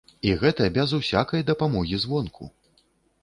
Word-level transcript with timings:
І 0.27 0.31
гэта 0.43 0.69
без 0.77 0.93
усякай 0.99 1.45
дапамогі 1.49 1.99
звонку. 2.05 2.49